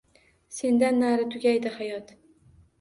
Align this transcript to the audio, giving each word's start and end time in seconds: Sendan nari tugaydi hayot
Sendan 0.55 0.97
nari 1.05 1.29
tugaydi 1.37 1.77
hayot 1.79 2.19